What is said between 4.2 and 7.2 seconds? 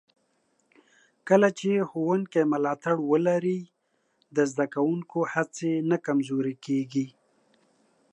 د زده کوونکو هڅې نه کمزورې کېږي.